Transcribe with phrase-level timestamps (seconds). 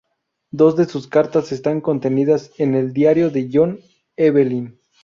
[0.49, 3.79] Dos de sus cartas están contenidas en el "Diario de John
[4.15, 4.79] Evelyn".